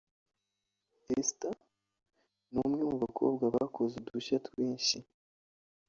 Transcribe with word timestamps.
Esther 1.17 1.55
ni 2.51 2.57
umwe 2.65 2.83
mu 2.89 2.97
bakobwa 3.03 3.45
bakoze 3.55 3.93
udushya 3.97 4.37
twinshi 4.47 4.97